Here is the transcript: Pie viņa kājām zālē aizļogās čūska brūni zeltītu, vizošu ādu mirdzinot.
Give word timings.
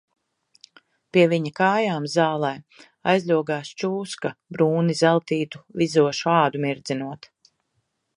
Pie 1.17 1.25
viņa 1.33 1.49
kājām 1.57 2.07
zālē 2.13 2.49
aizļogās 3.13 3.69
čūska 3.83 4.31
brūni 4.57 4.95
zeltītu, 5.03 5.61
vizošu 5.83 6.33
ādu 6.39 6.63
mirdzinot. 6.65 7.29